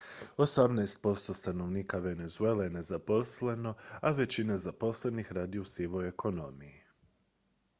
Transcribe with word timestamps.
osamnaest 0.43 1.01
posto 1.01 1.33
stanovnika 1.33 1.97
venezuele 2.05 2.63
je 2.65 2.69
nezaposleno 2.69 3.75
a 4.01 4.11
većina 4.11 4.57
zaposlenih 4.57 5.33
radi 5.33 5.59
u 5.59 5.65
sivoj 5.65 6.07
ekonomiji 6.07 6.81